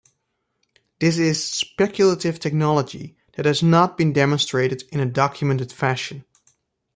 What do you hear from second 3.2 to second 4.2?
that has not been